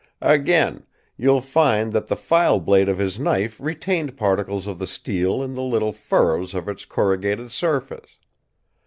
"Again: 0.23 0.87
you'll 1.15 1.41
find 1.41 1.93
that 1.93 2.07
the 2.07 2.15
file 2.15 2.59
blade 2.59 2.89
of 2.89 2.97
his 2.97 3.19
knife 3.19 3.59
retained 3.59 4.17
particles 4.17 4.65
of 4.65 4.79
the 4.79 4.87
steel 4.87 5.43
in 5.43 5.53
the 5.53 5.61
little 5.61 5.91
furrows 5.93 6.55
of 6.55 6.67
its 6.67 6.85
corrugated 6.85 7.51
surface. 7.51 8.17